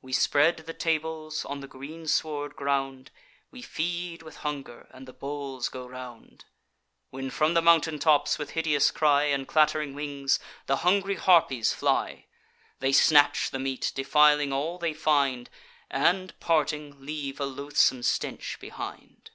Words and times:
We 0.00 0.14
spread 0.14 0.56
the 0.56 0.72
tables 0.72 1.44
on 1.44 1.60
the 1.60 1.66
greensward 1.68 2.56
ground; 2.56 3.10
We 3.50 3.60
feed 3.60 4.22
with 4.22 4.38
hunger, 4.38 4.88
and 4.90 5.06
the 5.06 5.12
bowls 5.12 5.68
go 5.68 5.86
round; 5.86 6.46
When 7.10 7.28
from 7.28 7.52
the 7.52 7.60
mountain 7.60 7.98
tops, 7.98 8.38
with 8.38 8.52
hideous 8.52 8.90
cry, 8.90 9.24
And 9.24 9.46
clatt'ring 9.46 9.92
wings, 9.94 10.38
the 10.64 10.76
hungry 10.76 11.16
Harpies 11.16 11.74
fly; 11.74 12.24
They 12.78 12.92
snatch 12.92 13.50
the 13.50 13.58
meat, 13.58 13.92
defiling 13.94 14.50
all 14.50 14.78
they 14.78 14.94
find, 14.94 15.50
And, 15.90 16.40
parting, 16.40 17.04
leave 17.04 17.38
a 17.38 17.44
loathsome 17.44 18.02
stench 18.02 18.58
behind. 18.58 19.30